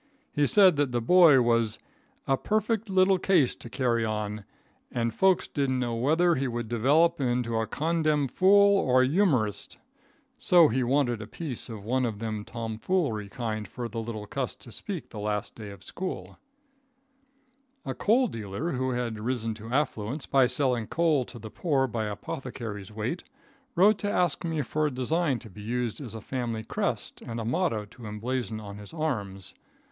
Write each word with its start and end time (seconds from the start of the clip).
He 0.33 0.47
said 0.47 0.77
that 0.77 0.91
the 0.91 0.99
boy 0.99 1.41
was 1.41 1.77
"a 2.25 2.35
perfect 2.35 2.89
little 2.89 3.19
case 3.19 3.53
to 3.57 3.69
carry 3.69 4.03
on 4.03 4.45
and 4.91 5.13
folks 5.13 5.47
didn't 5.47 5.79
know 5.79 5.93
whether 5.93 6.33
he 6.33 6.47
would 6.47 6.67
develop 6.67 7.21
into 7.21 7.55
a 7.57 7.67
condemb 7.67 8.27
fool 8.27 8.79
or 8.79 9.03
a 9.03 9.07
youmerist." 9.07 9.77
So 10.39 10.69
he 10.69 10.81
wanted 10.81 11.21
a 11.21 11.27
piece 11.27 11.69
of 11.69 11.83
one 11.85 12.03
of 12.07 12.17
them 12.17 12.43
tomfoolery 12.43 13.29
kind 13.29 13.67
for 13.67 13.87
the 13.87 14.01
little 14.01 14.25
cuss 14.25 14.55
to 14.55 14.71
speak 14.71 15.09
the 15.11 15.19
last 15.19 15.53
day 15.53 15.69
of 15.69 15.83
school. 15.83 16.39
[Illustration: 17.85 17.85
HIS 17.85 17.85
MOTTO.] 17.85 17.91
A 17.91 17.99
coal 18.03 18.27
dealer 18.27 18.71
who 18.71 18.89
had 18.93 19.19
risen 19.19 19.53
to 19.53 19.69
affluence 19.71 20.25
by 20.25 20.47
selling 20.47 20.87
coal 20.87 21.25
to 21.25 21.37
the 21.37 21.51
poor 21.51 21.85
by 21.85 22.05
apothecaries' 22.05 22.91
weight, 22.91 23.23
wrote 23.75 23.99
to 23.99 24.09
ask 24.11 24.43
me 24.43 24.63
for 24.63 24.87
a 24.87 24.91
design 24.91 25.37
to 25.37 25.49
be 25.51 25.61
used 25.61 26.01
as 26.01 26.15
a 26.15 26.21
family 26.21 26.63
crest 26.63 27.21
and 27.21 27.39
a 27.39 27.45
motto 27.45 27.85
to 27.85 28.07
emblazon 28.07 28.59
on 28.59 28.79
his 28.79 28.95
arms. 28.95 29.53